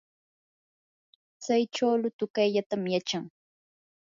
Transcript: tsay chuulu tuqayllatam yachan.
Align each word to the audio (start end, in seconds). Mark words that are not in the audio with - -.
tsay 1.41 1.63
chuulu 1.75 2.07
tuqayllatam 2.17 2.83
yachan. 2.93 3.23